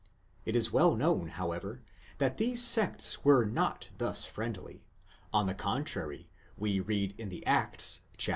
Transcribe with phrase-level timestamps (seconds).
[0.45, 1.83] It is well known, however,
[2.17, 4.83] that these sects were not thus friendly;
[5.31, 6.27] on the contrary,
[6.57, 8.29] we read in the Acts (xxiii.